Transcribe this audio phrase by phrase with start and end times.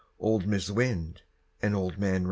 [0.17, 1.21] Old Mis' Wind
[1.61, 2.19] and Old Man Rain.